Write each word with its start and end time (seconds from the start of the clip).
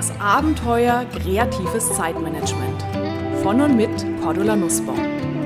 Das 0.00 0.18
Abenteuer 0.18 1.04
kreatives 1.14 1.92
Zeitmanagement. 1.94 2.82
Von 3.42 3.60
und 3.60 3.76
mit 3.76 3.90
Cordula 4.22 4.56
Nussbaum. 4.56 4.96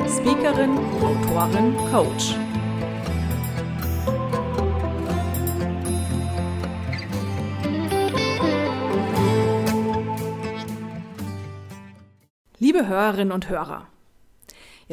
Speakerin, 0.06 0.78
Autorin, 1.02 1.74
Coach. 1.90 2.36
Liebe 12.60 12.86
Hörerinnen 12.86 13.32
und 13.32 13.48
Hörer, 13.48 13.88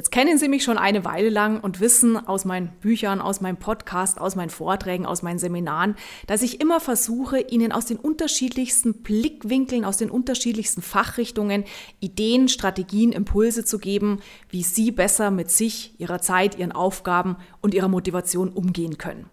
Jetzt 0.01 0.11
kennen 0.11 0.39
Sie 0.39 0.47
mich 0.47 0.63
schon 0.63 0.79
eine 0.79 1.05
Weile 1.05 1.29
lang 1.29 1.59
und 1.59 1.79
wissen 1.79 2.17
aus 2.17 2.43
meinen 2.43 2.69
Büchern, 2.81 3.21
aus 3.21 3.39
meinem 3.39 3.57
Podcast, 3.57 4.19
aus 4.19 4.35
meinen 4.35 4.49
Vorträgen, 4.49 5.05
aus 5.05 5.21
meinen 5.21 5.37
Seminaren, 5.37 5.95
dass 6.25 6.41
ich 6.41 6.59
immer 6.59 6.79
versuche, 6.79 7.39
Ihnen 7.39 7.71
aus 7.71 7.85
den 7.85 7.97
unterschiedlichsten 7.97 9.03
Blickwinkeln, 9.03 9.85
aus 9.85 9.97
den 9.97 10.09
unterschiedlichsten 10.09 10.81
Fachrichtungen 10.81 11.65
Ideen, 11.99 12.47
Strategien, 12.47 13.11
Impulse 13.11 13.63
zu 13.63 13.77
geben, 13.77 14.21
wie 14.49 14.63
Sie 14.63 14.89
besser 14.89 15.29
mit 15.29 15.51
sich, 15.51 15.93
Ihrer 15.99 16.19
Zeit, 16.19 16.57
Ihren 16.57 16.71
Aufgaben 16.71 17.37
und 17.61 17.75
Ihrer 17.75 17.87
Motivation 17.87 18.49
umgehen 18.49 18.97
können. 18.97 19.29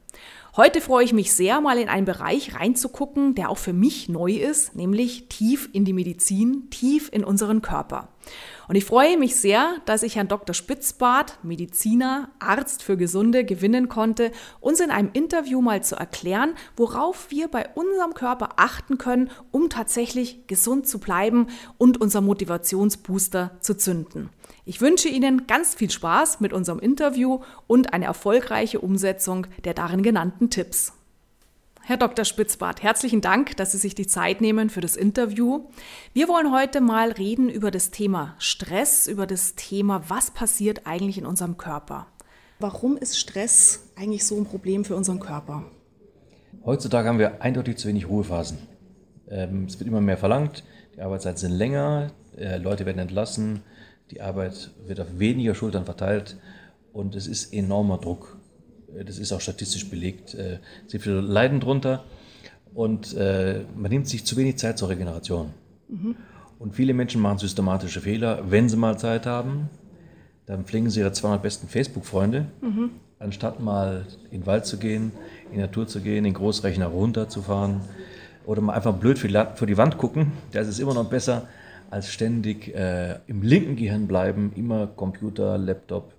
Heute 0.55 0.83
freue 0.83 1.05
ich 1.05 1.15
mich 1.15 1.33
sehr, 1.33 1.63
mal 1.63 1.79
in 1.79 1.89
einen 1.89 2.05
Bereich 2.05 2.57
reinzugucken, 2.57 3.35
der 3.35 3.49
auch 3.49 3.57
für 3.57 3.73
mich 3.73 4.11
neu 4.11 4.33
ist, 4.33 4.77
nämlich 4.77 5.29
tief 5.29 5.71
in 5.73 5.87
die 5.87 5.95
Medizin, 5.95 6.69
tief 6.69 7.09
in 7.11 7.25
unseren 7.25 7.63
Körper. 7.63 8.09
Und 8.69 8.75
ich 8.75 8.85
freue 8.85 9.17
mich 9.17 9.37
sehr, 9.37 9.77
dass 9.87 10.03
ich 10.03 10.17
Herrn 10.17 10.29
Dr. 10.29 10.55
Spitzbart, 10.55 11.39
Mediziner, 11.43 12.31
Arzt 12.39 12.83
für 12.83 12.99
Gesunde, 12.99 13.45
gewinnen 13.45 13.89
konnte, 13.89 14.31
uns 14.61 14.81
in 14.81 14.91
einem 14.91 15.11
Interview 15.15 15.63
mal 15.63 15.83
zu 15.83 15.97
erklären, 15.97 16.55
worauf 16.77 17.31
wir 17.31 17.49
bei 17.49 17.67
unserem 17.75 18.13
Körper 18.13 18.51
achten 18.57 18.99
können, 18.99 19.31
um 19.51 19.71
tatsächlich 19.71 20.47
gesund 20.47 20.87
zu 20.87 20.99
bleiben 20.99 21.47
und 21.79 22.01
unser 22.01 22.21
Motivationsbooster 22.21 23.53
zu 23.61 23.75
zünden. 23.77 24.29
Ich 24.67 24.83
wünsche 24.83 25.09
Ihnen 25.09 25.47
ganz 25.47 25.75
viel 25.75 25.91
Spaß 25.91 26.41
mit 26.41 26.53
unserem 26.53 26.79
Interview 26.79 27.41
und 27.67 27.95
eine 27.95 28.05
erfolgreiche 28.05 28.81
Umsetzung 28.81 29.47
der 29.65 29.73
darin 29.73 30.03
genannten 30.03 30.51
Tipps. 30.51 30.98
Herr 31.83 31.97
Dr. 31.97 32.25
Spitzbart, 32.25 32.83
herzlichen 32.83 33.21
Dank, 33.21 33.57
dass 33.57 33.73
Sie 33.73 33.79
sich 33.79 33.95
die 33.95 34.07
Zeit 34.07 34.41
nehmen 34.41 34.69
für 34.69 34.81
das 34.81 34.97
Interview. 34.97 35.65
Wir 36.13 36.29
wollen 36.29 36.53
heute 36.53 36.81
mal 36.81 37.13
reden 37.13 37.49
über 37.49 37.71
das 37.71 37.91
Thema 37.91 38.35
Stress, 38.39 39.07
über 39.07 39.27
das 39.27 39.55
Thema, 39.55 40.03
was 40.09 40.31
passiert 40.31 40.87
eigentlich 40.87 41.17
in 41.19 41.27
unserem 41.27 41.57
Körper. 41.57 42.07
Warum 42.59 42.97
ist 42.97 43.19
Stress 43.19 43.91
eigentlich 43.97 44.27
so 44.27 44.37
ein 44.37 44.45
Problem 44.45 44.85
für 44.85 44.97
unseren 44.97 45.21
Körper? 45.21 45.65
Heutzutage 46.65 47.09
haben 47.09 47.19
wir 47.19 47.41
eindeutig 47.41 47.79
zu 47.79 47.89
wenig 47.89 48.09
Ruhephasen. 48.09 48.59
Ähm, 49.31 49.65
es 49.67 49.79
wird 49.79 49.89
immer 49.89 50.01
mehr 50.01 50.19
verlangt, 50.19 50.65
die 50.97 51.01
Arbeitszeiten 51.01 51.39
sind 51.39 51.53
länger, 51.53 52.11
äh, 52.37 52.59
Leute 52.59 52.85
werden 52.85 52.99
entlassen, 52.99 53.63
die 54.11 54.21
Arbeit 54.21 54.71
wird 54.87 55.01
auf 55.01 55.19
weniger 55.19 55.55
Schultern 55.55 55.85
verteilt 55.85 56.37
und 56.93 57.15
es 57.15 57.27
ist 57.27 57.53
enormer 57.53 57.99
Druck. 57.99 58.37
Äh, 58.97 59.05
das 59.05 59.19
ist 59.19 59.33
auch 59.33 59.41
statistisch 59.41 59.89
belegt, 59.89 60.35
äh, 60.35 60.59
sehr 60.87 61.01
viele 61.01 61.21
leiden 61.21 61.61
drunter 61.61 62.05
und 62.75 63.15
äh, 63.17 63.65
man 63.77 63.91
nimmt 63.91 64.09
sich 64.09 64.25
zu 64.25 64.37
wenig 64.37 64.59
Zeit 64.59 64.79
zur 64.79 64.89
Regeneration. 64.89 65.53
Mhm. 65.89 66.17
Und 66.59 66.75
viele 66.75 66.93
Menschen 66.93 67.21
machen 67.21 67.39
systematische 67.39 68.01
Fehler. 68.01 68.51
Wenn 68.51 68.69
sie 68.69 68.77
mal 68.77 68.99
Zeit 68.99 69.27
haben, 69.27 69.71
dann 70.47 70.65
pflegen 70.65 70.91
sie 70.91 71.01
ihre 71.01 71.13
200 71.13 71.43
besten 71.43 71.69
Facebook-Freunde, 71.69 72.47
mhm. 72.61 72.91
anstatt 73.19 73.61
mal 73.61 74.07
in 74.31 74.41
den 74.41 74.47
Wald 74.47 74.67
zu 74.67 74.79
gehen, 74.79 75.13
in 75.47 75.55
die 75.55 75.59
Natur 75.59 75.87
zu 75.87 76.01
gehen, 76.01 76.25
den 76.25 76.35
Großrechner 76.35 76.87
runterzufahren 76.87 77.81
oder 78.45 78.61
mal 78.63 78.73
einfach 78.73 78.95
blöd 78.95 79.19
vor 79.19 79.67
die 79.67 79.77
Wand 79.77 79.99
gucken. 79.99 80.33
Das 80.53 80.67
ist 80.69 80.79
immer 80.79 80.95
noch 80.95 81.09
besser, 81.09 81.47
als 81.91 82.11
ständig 82.11 82.75
äh, 82.75 83.19
im 83.27 83.43
linken 83.43 83.77
Gehirn 83.77 84.07
bleiben, 84.07 84.53
immer 84.57 84.87
Computer, 84.87 85.59
Laptop 85.59 86.15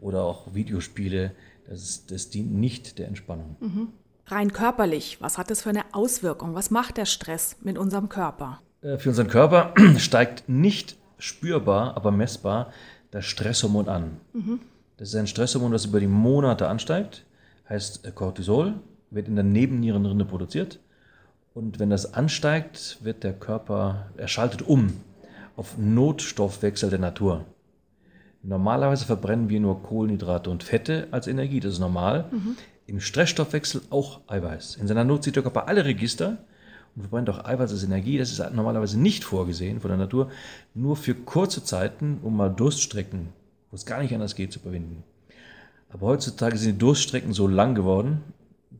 oder 0.00 0.24
auch 0.24 0.54
Videospiele. 0.54 1.32
Das, 1.66 1.82
ist, 1.82 2.10
das 2.10 2.30
dient 2.30 2.52
nicht 2.52 2.98
der 2.98 3.08
Entspannung. 3.08 3.56
Mhm. 3.60 3.88
Rein 4.26 4.52
körperlich, 4.52 5.18
was 5.20 5.36
hat 5.36 5.50
das 5.50 5.62
für 5.62 5.70
eine 5.70 5.84
Auswirkung? 5.92 6.54
Was 6.54 6.70
macht 6.70 6.96
der 6.96 7.04
Stress 7.04 7.56
mit 7.62 7.76
unserem 7.76 8.08
Körper? 8.08 8.60
Äh, 8.80 8.98
für 8.98 9.10
unseren 9.10 9.28
Körper 9.28 9.74
steigt 9.98 10.48
nicht 10.48 10.96
spürbar, 11.18 11.96
aber 11.96 12.10
messbar 12.10 12.72
das 13.10 13.24
Stresshormon 13.26 13.88
an. 13.88 14.20
Mhm. 14.32 14.60
Das 14.96 15.08
ist 15.08 15.14
ein 15.14 15.26
Stresshormon, 15.26 15.72
das 15.72 15.86
über 15.86 16.00
die 16.00 16.06
Monate 16.06 16.68
ansteigt, 16.68 17.24
heißt 17.68 18.06
äh, 18.06 18.10
Cortisol, 18.12 18.74
wird 19.10 19.28
in 19.28 19.34
der 19.34 19.44
Nebennierenrinde 19.44 20.24
produziert. 20.24 20.80
Und 21.54 21.78
wenn 21.78 21.90
das 21.90 22.14
ansteigt, 22.14 22.98
wird 23.02 23.22
der 23.22 23.32
Körper, 23.32 24.10
er 24.16 24.28
schaltet 24.28 24.62
um 24.62 25.00
auf 25.56 25.78
Notstoffwechsel 25.78 26.90
der 26.90 26.98
Natur. 26.98 27.44
Normalerweise 28.46 29.06
verbrennen 29.06 29.48
wir 29.48 29.58
nur 29.58 29.82
Kohlenhydrate 29.82 30.50
und 30.50 30.62
Fette 30.62 31.08
als 31.10 31.26
Energie, 31.26 31.60
das 31.60 31.74
ist 31.74 31.78
normal. 31.78 32.26
Mhm. 32.30 32.56
Im 32.86 33.00
Stressstoffwechsel 33.00 33.80
auch 33.88 34.20
Eiweiß. 34.26 34.76
In 34.76 34.86
seiner 34.86 35.04
Not 35.04 35.24
zieht 35.24 35.36
der 35.36 35.42
Körper 35.42 35.66
alle 35.66 35.86
Register 35.86 36.36
und 36.94 37.02
verbrennt 37.02 37.30
auch 37.30 37.42
Eiweiß 37.42 37.72
als 37.72 37.82
Energie. 37.82 38.18
Das 38.18 38.30
ist 38.30 38.38
normalerweise 38.52 39.00
nicht 39.00 39.24
vorgesehen 39.24 39.80
von 39.80 39.88
der 39.88 39.96
Natur, 39.96 40.30
nur 40.74 40.96
für 40.96 41.14
kurze 41.14 41.64
Zeiten, 41.64 42.18
um 42.22 42.36
mal 42.36 42.50
Durststrecken, 42.50 43.30
wo 43.70 43.76
es 43.76 43.86
gar 43.86 44.02
nicht 44.02 44.12
anders 44.12 44.34
geht, 44.34 44.52
zu 44.52 44.60
überwinden. 44.60 45.02
Aber 45.88 46.08
heutzutage 46.08 46.58
sind 46.58 46.74
die 46.74 46.78
Durststrecken 46.78 47.32
so 47.32 47.48
lang 47.48 47.74
geworden, 47.74 48.20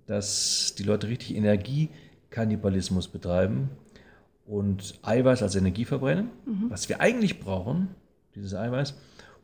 dass 0.06 0.75
die 0.76 0.82
Leute 0.82 1.08
richtig 1.08 1.36
Energiekannibalismus 1.36 3.08
betreiben 3.08 3.70
und 4.44 4.98
Eiweiß 5.02 5.42
als 5.42 5.56
Energie 5.56 5.86
verbrennen. 5.86 6.28
Mhm. 6.44 6.66
Was 6.69 6.91
wir 6.91 7.00
eigentlich 7.00 7.41
brauchen, 7.41 7.88
dieses 8.34 8.54
Eiweiß, 8.54 8.94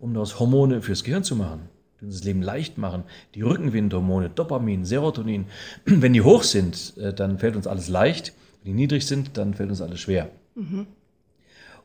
um 0.00 0.14
daraus 0.14 0.40
Hormone 0.40 0.82
fürs 0.82 1.04
Gehirn 1.04 1.22
zu 1.22 1.36
machen, 1.36 1.68
die 2.00 2.06
uns 2.06 2.16
das 2.16 2.24
Leben 2.24 2.42
leicht 2.42 2.78
machen. 2.78 3.04
Die 3.34 3.42
Rückenwindhormone, 3.42 4.30
Dopamin, 4.30 4.84
Serotonin, 4.84 5.46
wenn 5.84 6.12
die 6.12 6.22
hoch 6.22 6.42
sind, 6.42 6.96
äh, 6.96 7.12
dann 7.12 7.38
fällt 7.38 7.56
uns 7.56 7.66
alles 7.66 7.88
leicht. 7.88 8.32
Wenn 8.62 8.72
die 8.72 8.82
niedrig 8.82 9.06
sind, 9.06 9.36
dann 9.36 9.54
fällt 9.54 9.70
uns 9.70 9.80
alles 9.80 10.00
schwer. 10.00 10.30
Mhm. 10.54 10.86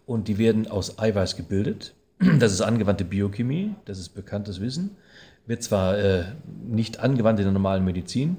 Und 0.06 0.28
die 0.28 0.38
werden 0.38 0.68
aus 0.68 1.00
Eiweiß 1.00 1.36
gebildet. 1.36 1.94
Das 2.40 2.54
ist 2.54 2.62
angewandte 2.62 3.04
Biochemie, 3.04 3.76
das 3.84 4.00
ist 4.00 4.10
bekanntes 4.10 4.62
Wissen. 4.62 4.92
Wird 5.48 5.62
zwar 5.62 5.98
äh, 5.98 6.24
nicht 6.66 7.02
angewandt 7.02 7.40
in 7.40 7.46
der 7.46 7.52
normalen 7.52 7.84
Medizin, 7.84 8.38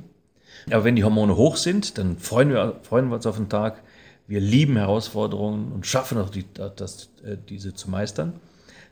aber 0.70 0.84
wenn 0.84 0.96
die 0.96 1.04
Hormone 1.04 1.36
hoch 1.36 1.56
sind, 1.56 1.98
dann 1.98 2.18
freuen 2.18 2.50
wir, 2.50 2.80
freuen 2.82 3.08
wir 3.08 3.16
uns 3.16 3.26
auf 3.26 3.36
den 3.36 3.48
Tag. 3.48 3.82
Wir 4.26 4.40
lieben 4.40 4.76
Herausforderungen 4.76 5.70
und 5.72 5.86
schaffen 5.86 6.18
auch 6.18 6.30
die, 6.30 6.44
das, 6.54 7.10
äh, 7.24 7.36
diese 7.48 7.74
zu 7.74 7.90
meistern. 7.90 8.32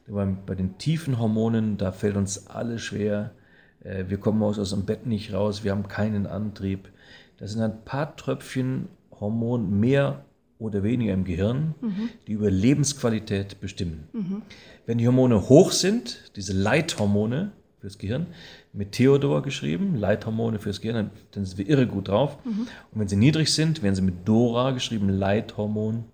Bei 0.06 0.54
den 0.54 0.76
tiefen 0.78 1.18
Hormonen, 1.18 1.78
da 1.78 1.90
fällt 1.92 2.16
uns 2.16 2.46
alles 2.48 2.82
schwer. 2.82 3.32
Äh, 3.80 4.04
wir 4.08 4.18
kommen 4.18 4.42
aus, 4.42 4.58
aus 4.58 4.70
dem 4.70 4.84
Bett 4.84 5.06
nicht 5.06 5.32
raus, 5.32 5.64
wir 5.64 5.70
haben 5.70 5.88
keinen 5.88 6.26
Antrieb. 6.26 6.90
Das 7.38 7.52
sind 7.52 7.62
ein 7.62 7.84
paar 7.84 8.16
Tröpfchen 8.16 8.88
Hormon 9.18 9.80
mehr 9.80 10.24
oder 10.58 10.82
weniger 10.82 11.12
im 11.12 11.24
Gehirn, 11.24 11.74
mhm. 11.80 12.08
die 12.26 12.32
über 12.32 12.50
Lebensqualität 12.50 13.60
bestimmen. 13.60 14.08
Mhm. 14.12 14.42
Wenn 14.86 14.98
die 14.98 15.06
Hormone 15.06 15.48
hoch 15.48 15.72
sind, 15.72 16.32
diese 16.36 16.52
Leithormone 16.52 17.52
fürs 17.80 17.98
Gehirn, 17.98 18.28
mit 18.72 18.92
Theodor 18.92 19.42
geschrieben, 19.42 19.96
Leithormone 19.96 20.58
fürs 20.58 20.80
Gehirn, 20.80 21.10
dann 21.32 21.44
sind 21.44 21.58
wir 21.58 21.68
irre 21.68 21.86
gut 21.86 22.08
drauf. 22.08 22.38
Mhm. 22.44 22.66
Und 22.92 23.00
wenn 23.00 23.08
sie 23.08 23.16
niedrig 23.16 23.52
sind, 23.52 23.82
werden 23.82 23.94
sie 23.94 24.02
mit 24.02 24.26
Dora 24.26 24.70
geschrieben, 24.70 25.08
Leithormon, 25.08 26.04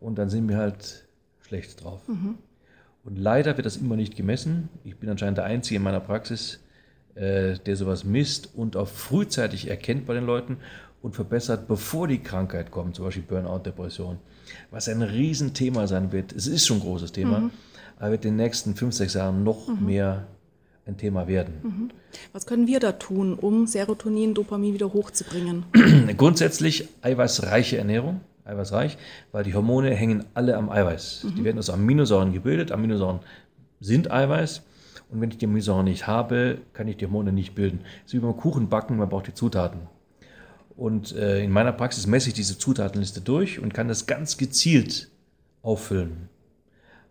und 0.00 0.18
dann 0.18 0.30
sind 0.30 0.48
wir 0.48 0.56
halt 0.56 1.06
schlecht 1.40 1.82
drauf. 1.82 2.00
Und 3.04 3.18
leider 3.18 3.56
wird 3.56 3.66
das 3.66 3.76
immer 3.76 3.96
nicht 3.96 4.16
gemessen. 4.16 4.68
Ich 4.84 4.96
bin 4.96 5.08
anscheinend 5.10 5.38
der 5.38 5.44
Einzige 5.44 5.76
in 5.76 5.82
meiner 5.82 6.00
Praxis, 6.00 6.60
äh, 7.14 7.58
der 7.58 7.76
sowas 7.76 8.04
misst 8.04 8.50
und 8.54 8.76
auch 8.76 8.88
frühzeitig 8.88 9.68
erkennt 9.68 10.06
bei 10.06 10.14
den 10.14 10.24
Leuten 10.24 10.58
und 11.02 11.14
verbessert, 11.14 11.66
bevor 11.66 12.06
die 12.06 12.20
Krankheit 12.20 12.70
kommt, 12.70 12.94
zum 12.94 13.06
Beispiel 13.06 13.24
Burnout, 13.24 13.60
Depression. 13.64 14.18
Was 14.70 14.88
ein 14.88 15.02
Riesenthema 15.02 15.86
sein 15.86 16.12
wird. 16.12 16.32
Es 16.32 16.46
ist 16.46 16.66
schon 16.66 16.78
ein 16.78 16.82
großes 16.82 17.12
Thema, 17.12 17.40
mhm. 17.40 17.50
aber 17.98 18.12
wird 18.12 18.24
in 18.24 18.32
den 18.32 18.44
nächsten 18.44 18.76
fünf, 18.76 18.94
sechs 18.94 19.14
Jahren 19.14 19.42
noch 19.42 19.68
mhm. 19.68 19.86
mehr 19.86 20.26
ein 20.86 20.96
Thema 20.96 21.26
werden. 21.26 21.54
Mhm. 21.62 21.90
Was 22.32 22.46
können 22.46 22.66
wir 22.66 22.78
da 22.78 22.92
tun, 22.92 23.34
um 23.34 23.66
Serotonin, 23.66 24.34
Dopamin 24.34 24.74
wieder 24.74 24.92
hochzubringen? 24.92 25.64
Grundsätzlich 26.16 26.88
eiweißreiche 27.02 27.78
Ernährung 27.78 28.20
eiweißreich, 28.44 28.98
weil 29.30 29.44
die 29.44 29.54
Hormone 29.54 29.94
hängen 29.94 30.24
alle 30.34 30.56
am 30.56 30.70
Eiweiß. 30.70 31.24
Mhm. 31.24 31.34
Die 31.36 31.44
werden 31.44 31.58
aus 31.58 31.70
Aminosäuren 31.70 32.32
gebildet. 32.32 32.72
Aminosäuren 32.72 33.20
sind 33.80 34.10
Eiweiß. 34.10 34.62
Und 35.10 35.20
wenn 35.20 35.30
ich 35.30 35.38
die 35.38 35.46
Aminosäuren 35.46 35.84
nicht 35.84 36.06
habe, 36.06 36.58
kann 36.72 36.88
ich 36.88 36.96
die 36.96 37.04
Hormone 37.04 37.32
nicht 37.32 37.54
bilden. 37.54 37.80
Es 38.06 38.12
ist 38.12 38.14
wie 38.14 38.24
beim 38.24 38.36
Kuchen 38.36 38.68
backen, 38.68 38.96
man 38.96 39.08
braucht 39.08 39.26
die 39.26 39.34
Zutaten. 39.34 39.80
Und 40.76 41.14
äh, 41.14 41.44
in 41.44 41.50
meiner 41.50 41.72
Praxis 41.72 42.06
messe 42.06 42.28
ich 42.28 42.34
diese 42.34 42.56
Zutatenliste 42.56 43.20
durch 43.20 43.60
und 43.60 43.74
kann 43.74 43.88
das 43.88 44.06
ganz 44.06 44.38
gezielt 44.38 45.10
auffüllen. 45.62 46.28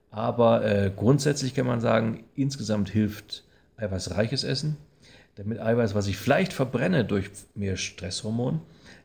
Aber 0.10 0.66
äh, 0.66 0.92
grundsätzlich 0.94 1.54
kann 1.54 1.68
man 1.68 1.80
sagen, 1.80 2.26
insgesamt 2.36 2.90
hilft 2.90 3.46
eiweißreiches 3.78 4.44
Essen, 4.44 4.78
damit 5.36 5.60
Eiweiß, 5.60 5.96
was 5.96 6.08
ich 6.08 6.18
vielleicht 6.18 6.54
verbrenne 6.54 7.06
durch 7.06 7.30
mehr 7.56 7.78
Stresshormon, 7.78 8.62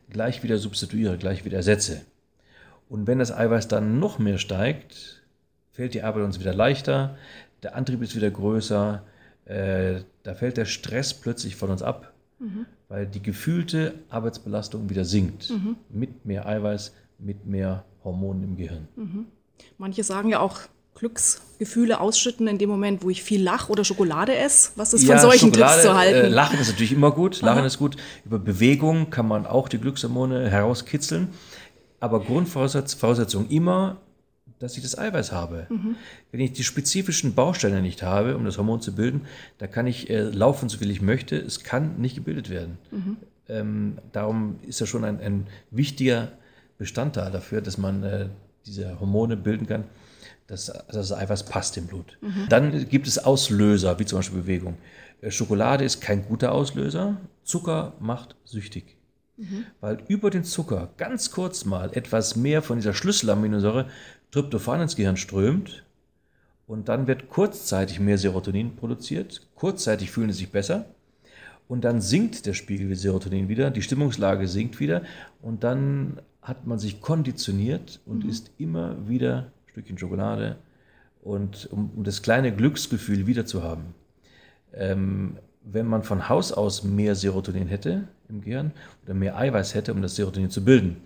gleich 0.09 0.43
wieder 0.43 0.57
substituiere, 0.57 1.17
gleich 1.17 1.45
wieder 1.45 1.57
ersetze. 1.57 2.01
Und 2.89 3.07
wenn 3.07 3.19
das 3.19 3.31
Eiweiß 3.31 3.67
dann 3.67 3.99
noch 3.99 4.19
mehr 4.19 4.37
steigt, 4.37 5.21
fällt 5.71 5.93
die 5.93 6.03
Arbeit 6.03 6.23
uns 6.23 6.39
wieder 6.39 6.53
leichter, 6.53 7.17
der 7.63 7.75
Antrieb 7.75 8.01
ist 8.01 8.15
wieder 8.15 8.31
größer, 8.31 9.03
äh, 9.45 10.01
da 10.23 10.35
fällt 10.35 10.57
der 10.57 10.65
Stress 10.65 11.13
plötzlich 11.13 11.55
von 11.55 11.69
uns 11.69 11.81
ab, 11.81 12.13
mhm. 12.39 12.65
weil 12.89 13.05
die 13.07 13.21
gefühlte 13.21 13.93
Arbeitsbelastung 14.09 14.89
wieder 14.89 15.05
sinkt. 15.05 15.49
Mhm. 15.49 15.75
Mit 15.89 16.25
mehr 16.25 16.45
Eiweiß, 16.45 16.93
mit 17.19 17.45
mehr 17.45 17.83
Hormonen 18.03 18.43
im 18.43 18.57
Gehirn. 18.57 18.87
Mhm. 18.95 19.25
Manche 19.77 20.03
sagen 20.03 20.29
ja 20.29 20.39
auch, 20.39 20.61
Glücksgefühle 20.97 21.99
ausschütten 21.99 22.47
in 22.47 22.57
dem 22.57 22.69
Moment, 22.69 23.03
wo 23.03 23.09
ich 23.09 23.21
viel 23.21 23.41
lache 23.41 23.71
oder 23.71 23.83
Schokolade 23.83 24.35
esse? 24.35 24.71
Was 24.75 24.93
ist 24.93 25.03
ja, 25.03 25.13
von 25.13 25.29
solchen 25.29 25.53
Schokolade, 25.53 25.73
Glücks 25.73 25.83
zu 25.83 25.95
halten? 25.95 26.25
Äh, 26.25 26.29
Lachen 26.29 26.59
ist 26.59 26.69
natürlich 26.69 26.91
immer 26.91 27.11
gut. 27.11 27.41
Lachen 27.41 27.59
Aha. 27.59 27.67
ist 27.67 27.77
gut. 27.77 27.97
Über 28.25 28.39
Bewegung 28.39 29.11
kann 29.11 29.27
man 29.27 29.45
auch 29.45 29.69
die 29.69 29.77
Glückshormone 29.77 30.49
herauskitzeln. 30.49 31.29
Aber 31.99 32.21
Grundvoraussetzung 32.21 33.49
immer, 33.49 33.97
dass 34.59 34.77
ich 34.77 34.83
das 34.83 34.97
Eiweiß 34.97 35.31
habe. 35.31 35.67
Mhm. 35.69 35.95
Wenn 36.31 36.39
ich 36.39 36.53
die 36.53 36.63
spezifischen 36.63 37.35
Bausteine 37.35 37.81
nicht 37.81 38.03
habe, 38.03 38.35
um 38.35 38.45
das 38.45 38.57
Hormon 38.57 38.81
zu 38.81 38.95
bilden, 38.95 39.21
da 39.57 39.67
kann 39.67 39.87
ich 39.87 40.09
äh, 40.09 40.21
laufen, 40.21 40.69
so 40.69 40.77
viel 40.77 40.89
ich 40.89 41.01
möchte. 41.01 41.37
Es 41.37 41.63
kann 41.63 41.99
nicht 41.99 42.15
gebildet 42.15 42.49
werden. 42.49 42.77
Mhm. 42.91 43.17
Ähm, 43.49 43.97
darum 44.11 44.59
ist 44.65 44.81
das 44.81 44.89
schon 44.89 45.03
ein, 45.03 45.19
ein, 45.19 45.47
wichtiger 45.71 46.33
Bestandteil 46.77 47.31
dafür, 47.31 47.61
dass 47.61 47.77
man 47.77 48.03
äh, 48.03 48.27
diese 48.65 48.99
Hormone 48.99 49.37
bilden 49.37 49.67
kann 49.67 49.85
dass, 50.47 50.71
das 50.91 51.11
Eiweiß 51.11 51.43
passt 51.43 51.77
im 51.77 51.87
Blut. 51.87 52.17
Mhm. 52.21 52.47
Dann 52.49 52.89
gibt 52.89 53.07
es 53.07 53.19
Auslöser, 53.19 53.99
wie 53.99 54.05
zum 54.05 54.19
Beispiel 54.19 54.41
Bewegung. 54.41 54.77
Äh, 55.21 55.31
Schokolade 55.31 55.83
ist 55.83 56.01
kein 56.01 56.25
guter 56.25 56.53
Auslöser. 56.53 57.17
Zucker 57.43 57.93
macht 57.99 58.35
süchtig. 58.45 58.96
Mhm. 59.37 59.65
Weil 59.79 60.03
über 60.07 60.29
den 60.29 60.43
Zucker 60.43 60.89
ganz 60.97 61.31
kurz 61.31 61.65
mal 61.65 61.91
etwas 61.93 62.35
mehr 62.35 62.61
von 62.61 62.77
dieser 62.77 62.93
Schlüsselaminosäure 62.93 63.87
Tryptophan 64.31 64.81
ins 64.81 64.95
Gehirn 64.95 65.17
strömt 65.17 65.85
und 66.65 66.89
dann 66.89 67.07
wird 67.07 67.29
kurzzeitig 67.29 67.99
mehr 67.99 68.17
Serotonin 68.17 68.75
produziert. 68.75 69.47
Kurzzeitig 69.55 70.11
fühlen 70.11 70.31
sie 70.31 70.39
sich 70.39 70.51
besser 70.51 70.85
und 71.67 71.83
dann 71.83 72.01
sinkt 72.01 72.45
der 72.45 72.53
Spiegel 72.53 72.89
wie 72.89 72.95
Serotonin 72.95 73.47
wieder, 73.47 73.71
die 73.71 73.81
Stimmungslage 73.81 74.47
sinkt 74.47 74.79
wieder 74.79 75.03
und 75.41 75.63
dann 75.63 76.19
hat 76.41 76.65
man 76.65 76.79
sich 76.79 77.01
konditioniert 77.01 77.99
und 78.05 78.23
mhm. 78.23 78.29
ist 78.29 78.51
immer 78.57 79.07
wieder 79.07 79.51
Stückchen 79.67 79.97
Schokolade 79.97 80.57
und 81.21 81.67
um, 81.71 81.91
um 81.95 82.03
das 82.03 82.21
kleine 82.21 82.55
Glücksgefühl 82.55 83.27
wieder 83.27 83.45
zu 83.45 83.63
haben. 83.63 83.93
Ähm, 84.73 85.37
wenn 85.71 85.85
man 85.85 86.03
von 86.03 86.29
Haus 86.29 86.51
aus 86.51 86.83
mehr 86.83 87.15
Serotonin 87.15 87.67
hätte 87.67 88.07
im 88.29 88.41
Gehirn 88.41 88.71
oder 89.03 89.13
mehr 89.13 89.37
Eiweiß 89.37 89.75
hätte, 89.75 89.93
um 89.93 90.01
das 90.01 90.15
Serotonin 90.15 90.49
zu 90.49 90.63
bilden, 90.63 90.97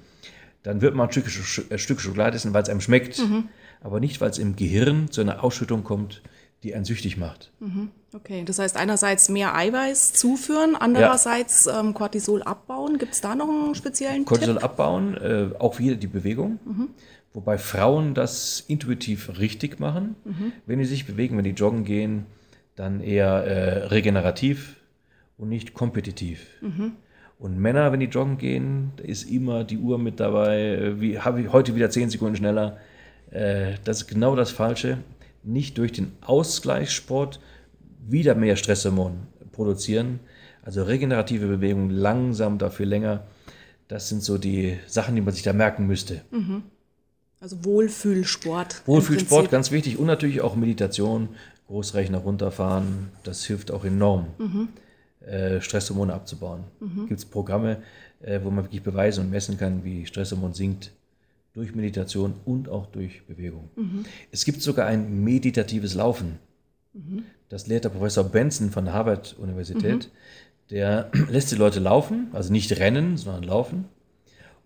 dann 0.64 0.82
wird 0.82 0.96
man 0.96 1.08
ein 1.08 1.12
Stück, 1.12 1.26
ein 1.72 1.80
Stück 1.80 2.00
Schokolade 2.00 2.36
essen, 2.36 2.54
weil 2.54 2.64
es 2.64 2.70
einem 2.70 2.82
schmeckt, 2.82 3.20
mhm. 3.20 3.50
aber 3.82 4.00
nicht, 4.00 4.22
weil 4.22 4.30
es 4.30 4.38
im 4.38 4.56
Gehirn 4.56 5.10
zu 5.10 5.22
einer 5.22 5.44
Ausschüttung 5.44 5.84
kommt, 5.84 6.22
die 6.64 6.76
einen 6.76 6.86
süchtig 6.86 7.18
macht. 7.18 7.52
Mhm. 7.60 7.90
Okay, 8.14 8.44
das 8.46 8.60
heißt 8.60 8.78
einerseits 8.78 9.30
mehr 9.30 9.56
Eiweiß 9.56 10.14
zuführen, 10.14 10.76
andererseits 10.76 11.66
ja. 11.66 11.80
ähm, 11.80 11.94
Cortisol 11.96 12.44
abbauen. 12.44 13.00
Gibt 13.00 13.14
es 13.14 13.22
da 13.22 13.34
noch 13.34 13.50
einen 13.50 13.74
speziellen 13.74 14.26
Cortisol 14.26 14.56
Tipp? 14.56 14.64
abbauen, 14.64 15.18
äh, 15.18 15.50
auch 15.58 15.80
wieder 15.80 15.96
die 15.96 16.08
Bewegung. 16.08 16.60
Mhm. 16.66 16.90
Wobei 17.34 17.58
Frauen 17.58 18.14
das 18.14 18.64
intuitiv 18.68 19.40
richtig 19.40 19.80
machen. 19.80 20.16
Mhm. 20.26 20.52
Wenn 20.68 20.80
die 20.80 20.86
sich 20.86 21.08
bewegen, 21.08 21.38
wenn 21.38 21.46
die 21.46 21.52
joggen 21.52 21.86
gehen, 21.86 22.26
dann 22.76 23.02
eher 23.02 23.28
äh, 23.28 23.86
regenerativ 23.88 24.78
und 25.38 25.50
nicht 25.50 25.74
kompetitiv. 25.74 26.48
Mhm. 26.62 26.94
Und 27.40 27.58
Männer, 27.58 27.92
wenn 27.92 28.00
die 28.00 28.06
joggen 28.06 28.38
gehen, 28.38 28.92
da 28.98 29.04
ist 29.04 29.24
immer 29.24 29.64
die 29.64 29.80
Uhr 29.80 29.98
mit 29.98 30.20
dabei, 30.20 30.94
wie 31.00 31.18
habe 31.20 31.42
ich 31.42 31.52
heute 31.52 31.76
wieder 31.76 31.90
zehn 31.90 32.10
Sekunden 32.10 32.36
schneller. 32.36 32.78
Äh, 33.32 33.74
das 33.84 34.02
ist 34.02 34.08
genau 34.08 34.36
das 34.36 34.52
Falsche. 34.52 35.00
Nicht 35.44 35.78
durch 35.80 35.92
den 35.92 36.12
Ausgleichssport 36.22 37.40
wieder 38.08 38.36
mehr 38.36 38.56
Stresshormon 38.56 39.28
produzieren. 39.52 40.20
Also 40.64 40.84
regenerative 40.84 41.48
Bewegung 41.48 41.90
langsam, 41.90 42.60
dafür 42.60 42.86
länger. 42.86 43.24
Das 43.88 44.08
sind 44.08 44.24
so 44.24 44.38
die 44.38 44.78
Sachen, 44.86 45.16
die 45.16 45.22
man 45.22 45.34
sich 45.34 45.44
da 45.44 45.54
merken 45.54 45.88
müsste. 45.88 46.22
Mhm. 46.30 46.64
Also 47.40 47.66
Wohlfühlsport. 47.66 48.84
Wohlfühlsport, 48.86 49.50
ganz 49.50 49.72
wichtig. 49.72 49.98
Und 49.98 50.06
natürlich 50.06 50.42
auch 50.42 50.56
Meditation, 50.56 51.30
Großrechner 51.72 52.18
runterfahren. 52.18 53.10
Das 53.24 53.46
hilft 53.46 53.72
auch 53.72 53.86
enorm, 53.86 54.28
mhm. 54.38 54.68
äh, 55.26 55.62
Stresshormone 55.62 56.14
abzubauen. 56.14 56.66
Mhm. 56.82 57.08
Gibt 57.08 57.20
es 57.20 57.26
Programme, 57.26 57.82
äh, 58.20 58.42
wo 58.44 58.52
man 58.52 58.66
wirklich 58.66 58.84
beweisen 58.84 59.26
und 59.26 59.32
messen 59.32 59.58
kann, 59.58 59.84
wie 59.86 60.06
Stresshormon 60.06 60.54
sinkt 60.54 60.92
durch 61.54 61.74
Meditation 61.74 62.34
und 62.46 62.70
auch 62.70 62.88
durch 62.88 63.26
Bewegung. 63.26 63.70
Mhm. 63.76 64.06
Es 64.32 64.46
gibt 64.46 64.62
sogar 64.62 64.88
ein 64.88 65.24
meditatives 65.24 65.96
Laufen. 65.96 66.40
Mhm. 66.94 67.24
Das 67.50 67.68
lehrt 67.68 67.86
der 67.86 67.90
Professor 67.90 68.24
Benson 68.24 68.70
von 68.70 68.86
der 68.86 68.94
Harvard-Universität. 68.94 70.06
Mhm. 70.06 70.72
Der 70.72 71.12
lässt 71.30 71.52
die 71.52 71.56
Leute 71.56 71.80
laufen, 71.80 72.28
also 72.34 72.52
nicht 72.52 72.80
rennen, 72.80 73.18
sondern 73.18 73.44
laufen. 73.44 73.86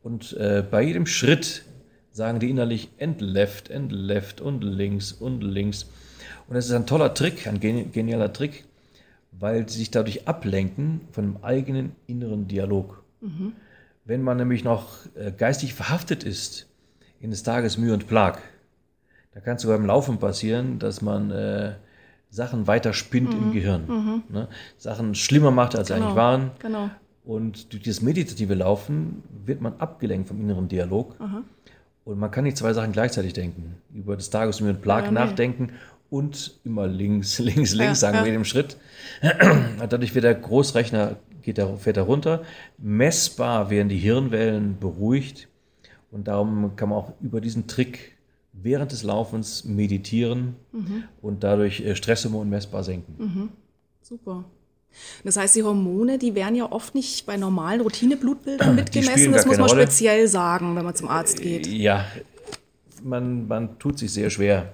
Und 0.02 0.34
äh, 0.34 0.64
bei 0.70 0.84
jedem 0.84 1.06
Schritt 1.06 1.66
sagen 2.16 2.40
die 2.40 2.50
innerlich 2.50 2.90
end 2.98 3.20
left, 3.20 3.70
end 3.70 3.92
left 3.92 4.40
und 4.40 4.64
links 4.64 5.12
und 5.12 5.42
links. 5.42 5.90
Und 6.48 6.56
das 6.56 6.66
ist 6.68 6.72
ein 6.72 6.88
toller 6.88 7.14
Trick, 7.14 7.46
ein 7.46 7.60
genialer 7.60 8.32
Trick, 8.32 8.64
weil 9.34 9.68
sie 9.68 9.80
sich 9.80 9.92
dadurch 9.92 10.26
ablenken 10.26 11.02
von 11.12 11.26
dem 11.26 11.44
eigenen 11.44 11.92
inneren 12.08 12.48
Dialog. 12.48 13.04
Mhm. 13.20 13.52
Wenn 14.06 14.22
man 14.22 14.38
nämlich 14.38 14.64
noch 14.64 15.06
äh, 15.16 15.34
geistig 15.34 15.74
verhaftet 15.74 16.24
ist 16.24 16.68
in 17.20 17.32
des 17.32 17.44
Tages 17.44 17.78
Mühe 17.78 17.94
und 17.94 18.08
Plag, 18.08 18.40
da 19.34 19.42
kann 19.42 19.58
es 19.58 19.64
sogar 19.64 19.78
beim 19.78 19.88
Laufen 19.88 20.18
passieren, 20.18 20.80
dass 20.80 21.02
man 21.02 21.32
äh, 21.32 21.74
Sachen 22.30 22.66
weiter 22.66 22.94
spinnt 22.94 23.34
mhm. 23.34 23.44
im 23.44 23.52
Gehirn. 23.52 23.88
Mhm. 23.88 24.24
Ne? 24.30 24.48
Sachen 24.78 25.16
schlimmer 25.16 25.52
macht, 25.52 25.76
als 25.76 25.90
genau. 25.90 26.00
sie 26.00 26.06
eigentlich 26.06 26.16
waren. 26.16 26.52
Genau. 26.60 26.90
Und 27.26 27.74
durch 27.74 27.84
dieses 27.84 28.02
meditative 28.02 28.54
Laufen 28.54 29.22
wird 29.46 29.60
man 29.60 29.74
abgelenkt 29.80 30.30
vom 30.30 30.40
inneren 30.40 30.70
Dialog. 30.70 31.16
Aha. 31.20 31.44
Und 32.06 32.20
man 32.20 32.32
kann 32.32 32.44
nicht 32.44 32.56
zwei 32.56 32.72
Sachen 32.72 32.92
gleichzeitig 32.92 33.34
denken. 33.34 33.76
Über 33.94 34.16
das 34.16 34.30
Tagesmühe 34.30 34.70
und 34.70 34.82
Plag 34.82 35.06
ja, 35.06 35.12
nachdenken 35.12 35.72
und 36.10 36.60
immer 36.64 36.88
links, 36.88 37.40
links, 37.40 37.74
links 37.74 37.78
ja, 37.78 37.96
sagen 37.96 38.18
ja. 38.18 38.24
wir 38.24 38.30
in 38.30 38.40
dem 38.40 38.46
Schritt. 38.46 38.78
Dadurch 39.90 40.14
wird 40.14 40.24
der 40.24 40.36
Großrechner, 40.36 41.18
geht 41.42 41.58
der, 41.58 41.76
fährt 41.78 41.98
er 41.98 42.04
runter. 42.04 42.44
Messbar 42.78 43.70
werden 43.72 43.90
die 43.90 43.98
Hirnwellen 43.98 44.80
beruhigt. 44.80 45.50
Und 46.12 46.28
darum 46.28 46.76
kann 46.76 46.90
man 46.90 47.00
auch 47.00 47.14
über 47.22 47.42
diesen 47.42 47.68
Trick 47.68 48.16
während 48.54 48.92
des 48.92 49.04
Laufens 49.04 49.66
meditieren 49.66 50.56
mhm. 50.72 51.04
und 51.22 51.44
dadurch 51.44 51.82
äh, 51.82 51.96
Stresshormone 51.96 52.50
messbar 52.50 52.84
senken. 52.84 53.16
Mhm. 53.18 53.50
Super. 54.02 54.46
Das 55.24 55.38
heißt, 55.38 55.56
die 55.56 55.64
Hormone, 55.64 56.18
die 56.18 56.36
werden 56.36 56.56
ja 56.56 56.72
oft 56.72 56.96
nicht 56.96 57.26
bei 57.26 57.38
normalen 57.38 57.82
Routineblutbildern 57.82 58.76
mitgemessen. 58.76 59.32
Das 59.32 59.46
muss 59.46 59.58
man 59.58 59.70
Rolle. 59.70 59.84
speziell 59.84 60.28
sagen, 60.28 60.76
wenn 60.76 60.86
man 60.86 60.96
zum 60.96 61.08
Arzt 61.08 61.42
geht. 61.42 61.68
Ja, 61.68 62.06
man, 63.04 63.48
man 63.48 63.80
tut 63.80 64.00
sich 64.00 64.12
sehr 64.12 64.30
schwer, 64.30 64.74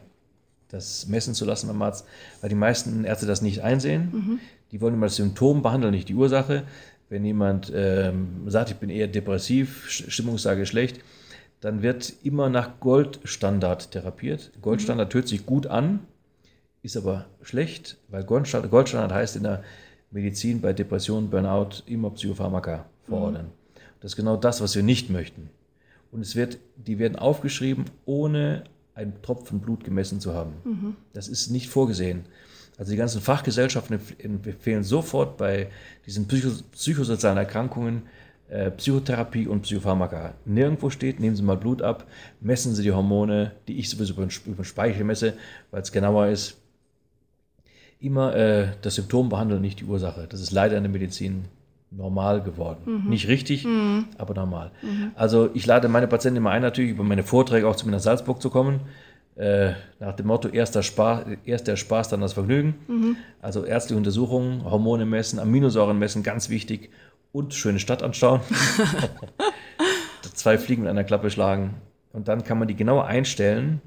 das 0.70 1.08
messen 1.08 1.34
zu 1.34 1.46
lassen 1.46 1.68
beim 1.68 1.82
Arzt, 1.82 2.06
weil 2.42 2.50
die 2.50 2.56
meisten 2.56 3.04
Ärzte 3.04 3.26
das 3.26 3.42
nicht 3.42 3.62
einsehen. 3.62 4.10
Mhm. 4.12 4.40
Die 4.72 4.80
wollen 4.80 4.94
immer 4.94 5.08
das 5.08 5.18
Symptom 5.18 5.62
behandeln, 5.62 5.94
nicht 5.94 6.08
die 6.10 6.16
Ursache. 6.16 6.64
Wenn 7.10 7.26
jemand 7.26 7.72
ähm, 7.76 8.44
sagt, 8.48 8.72
ich 8.72 8.78
bin 8.78 8.90
eher 8.90 9.08
depressiv, 9.08 9.90
Stimmungslage 9.90 10.66
schlecht, 10.66 11.02
dann 11.60 11.82
wird 11.82 12.14
immer 12.24 12.50
nach 12.50 12.80
Goldstandard 12.80 13.92
therapiert. 13.92 14.52
Goldstandard 14.62 15.14
mhm. 15.14 15.18
hört 15.18 15.28
sich 15.28 15.46
gut 15.46 15.68
an, 15.68 16.00
ist 16.84 16.96
aber 16.98 17.26
schlecht, 17.42 17.98
weil 18.08 18.24
Goldstandard, 18.24 18.72
Goldstandard 18.72 19.14
heißt 19.14 19.36
in 19.36 19.44
der 19.44 19.64
Medizin 20.12 20.62
bei 20.62 20.74
Depressionen, 20.74 21.30
Burnout 21.30 21.84
immer 21.86 22.12
Psychopharmaka 22.12 22.86
verordnen. 23.08 23.48
Mhm. 23.48 23.82
Das 24.02 24.12
ist 24.12 24.16
genau 24.16 24.36
das, 24.36 24.62
was 24.62 24.76
wir 24.76 24.84
nicht 24.84 25.10
möchten. 25.10 25.50
Und 26.12 26.22
es 26.22 26.36
wird, 26.36 26.58
die 26.76 27.00
werden 27.00 27.18
aufgeschrieben, 27.18 27.86
ohne 28.06 28.66
einen 28.94 29.22
Tropfen 29.22 29.62
Blut 29.62 29.84
gemessen 29.84 30.20
zu 30.20 30.34
haben. 30.34 30.54
Mhm. 30.64 30.96
Das 31.14 31.28
ist 31.28 31.50
nicht 31.50 31.70
vorgesehen. 31.70 32.26
Also 32.78 32.92
die 32.92 32.98
ganzen 32.98 33.22
Fachgesellschaften 33.22 34.00
empfehlen 34.20 34.84
sofort 34.84 35.38
bei 35.38 35.70
diesen 36.06 36.28
psychosozialen 36.28 37.38
Erkrankungen 37.38 38.04
äh, 38.50 38.72
Psychotherapie 38.72 39.48
und 39.48 39.62
Psychopharmaka. 39.62 40.34
Nirgendwo 40.46 40.90
steht, 40.90 41.20
nehmen 41.20 41.36
Sie 41.36 41.44
mal 41.44 41.58
Blut 41.58 41.82
ab, 41.82 42.08
messen 42.42 42.76
Sie 42.76 42.84
die 42.84 42.92
Hormone, 42.92 43.54
die 43.68 43.80
ich 43.80 43.90
sowieso 43.90 44.14
über 44.14 44.26
den 44.26 44.66
Speichel 44.66 45.06
messe, 45.06 45.36
weil 45.70 45.82
es 45.82 45.92
genauer 45.92 46.28
ist 46.28 46.58
immer 48.02 48.36
äh, 48.36 48.68
das 48.82 48.96
Symptom 48.96 49.30
behandeln, 49.30 49.62
nicht 49.62 49.80
die 49.80 49.86
Ursache. 49.86 50.28
Das 50.30 50.42
ist 50.42 50.52
leider 50.52 50.76
in 50.76 50.84
der 50.84 50.92
Medizin 50.92 51.46
normal 51.92 52.42
geworden. 52.42 53.04
Mhm. 53.04 53.10
Nicht 53.10 53.28
richtig, 53.28 53.66
mhm. 53.66 54.06
aber 54.18 54.34
normal. 54.34 54.72
Mhm. 54.82 55.12
Also 55.16 55.50
ich 55.54 55.66
lade 55.66 55.88
meine 55.88 56.08
Patienten 56.08 56.38
immer 56.38 56.52
ein, 56.52 56.62
natürlich 56.62 56.92
über 56.92 57.04
meine 57.04 57.24
Vorträge 57.24 57.68
auch 57.68 57.76
zu 57.76 57.86
mir 57.86 57.92
nach 57.92 58.00
Salzburg 58.00 58.42
zu 58.42 58.50
kommen. 58.50 58.82
Äh, 59.36 59.74
nach 60.00 60.16
dem 60.16 60.28
Motto, 60.28 60.50
erst 60.50 60.76
der, 60.76 60.82
Spaß, 60.82 61.26
erst 61.46 61.68
der 61.68 61.76
Spaß, 61.76 62.10
dann 62.10 62.22
das 62.22 62.34
Vergnügen. 62.34 62.76
Mhm. 62.88 63.18
Also 63.42 63.66
ärztliche 63.66 63.98
Untersuchungen, 63.98 64.64
Hormone 64.64 65.06
messen, 65.06 65.40
Aminosäuren 65.40 65.98
messen, 66.00 66.24
ganz 66.24 66.50
wichtig. 66.50 66.90
Und 67.34 67.54
schöne 67.54 67.80
Stadt 67.80 68.04
anschauen. 68.04 68.42
Zwei 70.34 70.58
Fliegen 70.58 70.84
mit 70.84 70.90
einer 70.90 71.04
Klappe 71.04 71.30
schlagen. 71.30 71.76
Und 72.14 72.28
dann 72.28 72.44
kann 72.44 72.60
man 72.60 72.68
die 72.68 72.76
genauer 72.76 73.06
einstellen. 73.06 73.82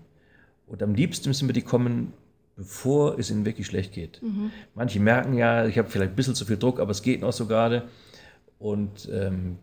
Und 0.66 0.82
am 0.82 0.94
liebsten 0.94 1.28
müssen 1.28 1.48
wir 1.48 1.52
die 1.52 1.62
kommen, 1.62 2.14
bevor 2.56 3.18
es 3.18 3.30
ihnen 3.30 3.44
wirklich 3.44 3.66
schlecht 3.66 3.92
geht. 3.92 4.22
Mhm. 4.22 4.50
Manche 4.74 5.00
merken 5.00 5.34
ja, 5.34 5.66
ich 5.66 5.78
habe 5.78 5.88
vielleicht 5.88 6.12
ein 6.12 6.16
bisschen 6.16 6.34
zu 6.34 6.44
viel 6.44 6.56
Druck, 6.56 6.80
aber 6.80 6.90
es 6.90 7.02
geht 7.02 7.20
noch 7.20 7.32
so 7.32 7.46
gerade. 7.46 7.84
Und 8.58 9.08
ähm, 9.12 9.58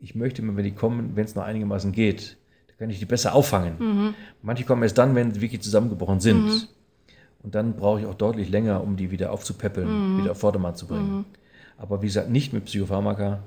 ich 0.00 0.14
möchte 0.14 0.42
immer, 0.42 0.56
wenn 0.56 0.64
die 0.64 0.74
kommen, 0.74 1.16
wenn 1.16 1.24
es 1.24 1.34
noch 1.34 1.44
einigermaßen 1.44 1.92
geht, 1.92 2.36
dann 2.68 2.76
kann 2.76 2.90
ich 2.90 2.98
die 2.98 3.06
besser 3.06 3.34
auffangen. 3.34 3.74
Mhm. 3.78 4.14
Manche 4.42 4.64
kommen 4.64 4.82
erst 4.82 4.98
dann, 4.98 5.14
wenn 5.14 5.32
sie 5.32 5.40
wirklich 5.40 5.62
zusammengebrochen 5.62 6.20
sind. 6.20 6.44
Mhm. 6.44 6.62
Und 7.42 7.54
dann 7.54 7.76
brauche 7.76 8.00
ich 8.00 8.06
auch 8.06 8.14
deutlich 8.14 8.50
länger, 8.50 8.82
um 8.82 8.96
die 8.96 9.10
wieder 9.10 9.32
aufzupäppeln, 9.32 9.88
mhm. 9.88 10.18
wieder 10.18 10.32
auf 10.32 10.40
Vordermann 10.40 10.74
zu 10.74 10.86
bringen. 10.86 11.18
Mhm. 11.18 11.24
Aber 11.78 12.02
wie 12.02 12.06
gesagt, 12.06 12.30
nicht 12.30 12.52
mit 12.52 12.64
Psychopharmaka, 12.66 13.42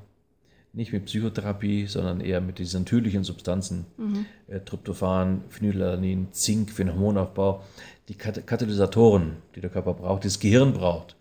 nicht 0.74 0.94
mit 0.94 1.06
Psychotherapie, 1.06 1.88
sondern 1.88 2.22
eher 2.22 2.42
mit 2.42 2.60
diesen 2.60 2.82
natürlichen 2.82 3.24
Substanzen, 3.24 3.86
mhm. 3.98 4.26
äh, 4.48 4.60
Tryptophan, 4.60 5.42
Phenylalanin, 5.50 6.32
Zink 6.32 6.72
für 6.72 6.86
den 6.86 6.94
Hormonaufbau, 6.94 7.64
die 8.08 8.16
Kat 8.16 8.46
Katalysatoren, 8.46 9.38
die 9.56 9.62
der 9.62 9.70
Körper 9.70 9.94
braucht, 9.94 10.24
die 10.24 10.28
das 10.28 10.40
Gehirn 10.40 10.74
braucht, 10.74 11.16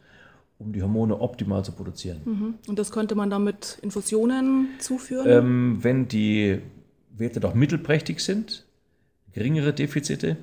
um 0.58 0.72
die 0.72 0.82
Hormone 0.82 1.20
optimal 1.20 1.64
zu 1.64 1.72
produzieren. 1.72 2.20
Mhm. 2.24 2.54
Und 2.66 2.78
das 2.78 2.90
könnte 2.90 3.14
man 3.14 3.30
dann 3.30 3.44
mit 3.44 3.78
Infusionen 3.82 4.68
zuführen? 4.80 5.26
Ähm, 5.28 5.78
wenn 5.82 6.08
die 6.08 6.60
Werte 7.16 7.40
doch 7.40 7.54
mittelprächtig 7.54 8.20
sind, 8.20 8.66
geringere 9.32 9.72
Defizite, 9.72 10.36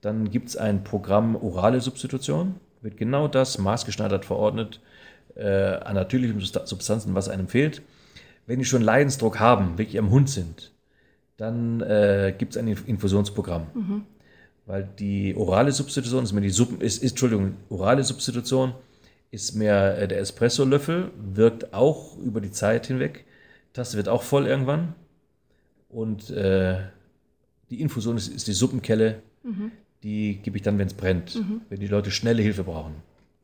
dann 0.00 0.30
gibt 0.30 0.48
es 0.48 0.56
ein 0.56 0.84
Programm 0.84 1.36
orale 1.36 1.80
Substitution, 1.80 2.56
wird 2.82 2.96
genau 2.96 3.28
das 3.28 3.58
maßgeschneidert 3.58 4.24
verordnet 4.24 4.80
äh, 5.34 5.46
an 5.46 5.94
natürlichen 5.94 6.40
Substanzen, 6.40 7.14
was 7.14 7.28
einem 7.28 7.48
fehlt 7.48 7.82
wenn 8.48 8.58
die 8.58 8.64
schon 8.64 8.80
Leidensdruck 8.80 9.38
haben, 9.38 9.76
wirklich 9.76 9.98
am 9.98 10.10
Hund 10.10 10.30
sind, 10.30 10.72
dann 11.36 11.82
äh, 11.82 12.34
gibt 12.36 12.56
es 12.56 12.56
ein 12.56 12.66
Infusionsprogramm. 12.66 13.66
Mhm. 13.74 14.02
Weil 14.64 14.88
die 14.98 15.34
orale 15.36 15.70
Substitution 15.70 16.24
ist 16.24 16.32
mehr 16.32 16.42
die 16.42 16.48
Suppen, 16.48 16.80
ist, 16.80 17.02
ist, 17.02 17.10
Entschuldigung, 17.10 17.56
orale 17.68 18.02
Substitution 18.02 18.72
ist 19.30 19.54
mehr 19.54 19.98
äh, 19.98 20.08
der 20.08 20.20
Espresso-Löffel, 20.20 21.10
wirkt 21.34 21.74
auch 21.74 22.16
über 22.16 22.40
die 22.40 22.50
Zeit 22.50 22.86
hinweg. 22.86 23.26
Taste 23.74 23.98
wird 23.98 24.08
auch 24.08 24.22
voll 24.22 24.46
irgendwann. 24.46 24.94
Und 25.90 26.30
äh, 26.30 26.78
die 27.68 27.82
Infusion 27.82 28.16
ist, 28.16 28.28
ist 28.28 28.46
die 28.48 28.54
Suppenkelle, 28.54 29.22
mhm. 29.42 29.72
die 30.02 30.38
gebe 30.42 30.56
ich 30.56 30.62
dann, 30.62 30.78
wenn 30.78 30.86
es 30.86 30.94
brennt, 30.94 31.34
mhm. 31.34 31.60
wenn 31.68 31.80
die 31.80 31.86
Leute 31.86 32.10
schnelle 32.10 32.40
Hilfe 32.40 32.64
brauchen. 32.64 32.94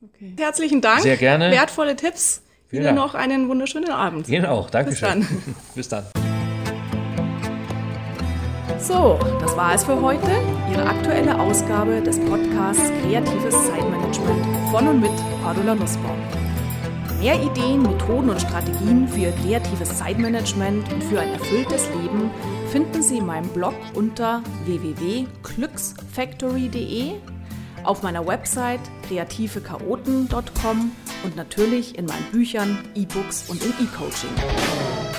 Okay. 0.03 0.33
Herzlichen 0.39 0.81
Dank. 0.81 1.03
Sehr 1.03 1.19
gerne. 1.19 1.51
Wertvolle 1.51 1.95
Tipps. 1.95 2.41
Ihnen 2.71 2.85
Dank. 2.85 2.97
noch 2.97 3.15
einen 3.15 3.49
wunderschönen 3.49 3.91
Abend. 3.91 4.29
Ihnen 4.29 4.47
auch. 4.47 4.71
Dankeschön. 4.71 5.21
Bis 5.21 5.29
dann. 5.29 5.57
Bis 5.75 5.89
dann. 5.89 6.05
So, 8.79 9.19
das 9.41 9.57
war 9.57 9.75
es 9.75 9.83
für 9.85 10.01
heute. 10.01 10.31
Ihre 10.71 10.87
aktuelle 10.87 11.41
Ausgabe 11.41 12.01
des 12.03 12.21
Podcasts 12.21 12.91
Kreatives 13.03 13.55
Zeitmanagement 13.67 14.47
von 14.71 14.87
und 14.89 15.01
mit 15.01 15.11
Cordula 15.43 15.75
Nussbaum. 15.75 16.19
Mehr 17.21 17.41
Ideen, 17.43 17.83
Methoden 17.83 18.29
und 18.29 18.39
Strategien 18.41 19.09
für 19.09 19.21
Ihr 19.21 19.33
kreatives 19.33 19.97
Zeitmanagement 19.97 20.93
und 20.93 21.03
für 21.05 21.21
ein 21.21 21.33
erfülltes 21.33 21.89
Leben 22.03 22.31
finden 22.71 23.03
Sie 23.03 23.17
in 23.19 23.27
meinem 23.27 23.49
Blog 23.51 23.73
unter 23.95 24.43
www.glücksfactory.de 24.67 27.13
auf 27.85 28.03
meiner 28.03 28.27
Website 28.27 28.81
kreativechaoten.com 29.09 30.93
und 31.25 31.35
natürlich 31.37 31.97
in 31.99 32.07
meinen 32.07 32.25
Büchern, 32.31 32.79
E-Books 32.95 33.49
und 33.49 33.65
im 33.65 33.71
E-Coaching. 33.71 34.31